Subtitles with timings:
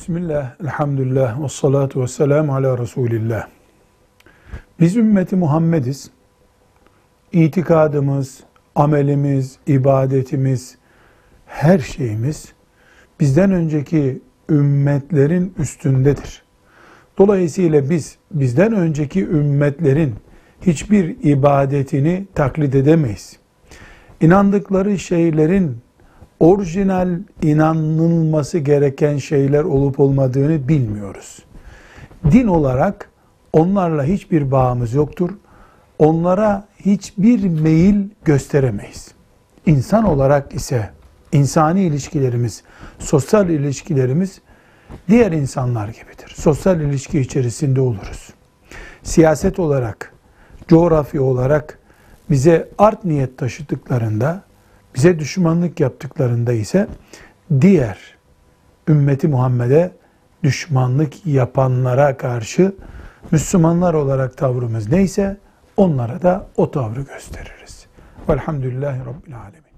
[0.00, 3.46] Bismillah, elhamdülillah, ve salatu ve selamu ala Resulillah.
[4.80, 6.10] Biz ümmeti Muhammediz.
[7.32, 8.40] İtikadımız,
[8.74, 10.78] amelimiz, ibadetimiz,
[11.46, 12.52] her şeyimiz
[13.20, 16.42] bizden önceki ümmetlerin üstündedir.
[17.18, 20.14] Dolayısıyla biz bizden önceki ümmetlerin
[20.60, 23.36] hiçbir ibadetini taklit edemeyiz.
[24.20, 25.78] İnandıkları şeylerin
[26.40, 31.42] orijinal inanılması gereken şeyler olup olmadığını bilmiyoruz.
[32.32, 33.10] Din olarak
[33.52, 35.30] onlarla hiçbir bağımız yoktur.
[35.98, 39.08] Onlara hiçbir meyil gösteremeyiz.
[39.66, 40.90] İnsan olarak ise
[41.32, 42.62] insani ilişkilerimiz,
[42.98, 44.40] sosyal ilişkilerimiz
[45.08, 46.34] diğer insanlar gibidir.
[46.36, 48.34] Sosyal ilişki içerisinde oluruz.
[49.02, 50.12] Siyaset olarak,
[50.68, 51.78] coğrafya olarak
[52.30, 54.42] bize art niyet taşıdıklarında,
[54.94, 56.88] bize düşmanlık yaptıklarında ise
[57.60, 57.98] diğer
[58.88, 59.92] ümmeti Muhammed'e
[60.42, 62.74] düşmanlık yapanlara karşı
[63.30, 65.36] Müslümanlar olarak tavrımız neyse
[65.76, 67.86] onlara da o tavrı gösteririz.
[68.28, 69.69] Velhamdülillahi Rabbil Alemin.